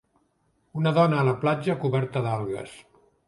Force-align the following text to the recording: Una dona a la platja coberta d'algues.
Una 0.79 0.93
dona 0.95 1.19
a 1.23 1.27
la 1.27 1.35
platja 1.45 1.77
coberta 1.85 2.27
d'algues. 2.29 2.75